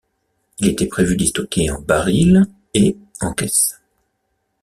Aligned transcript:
Il 0.57 0.67
était 0.67 0.87
prévu 0.87 1.15
d'y 1.15 1.27
stocker 1.27 1.69
en 1.69 1.79
barils 1.79 2.43
et 2.73 2.97
en 3.21 3.33
caisses. 3.33 3.79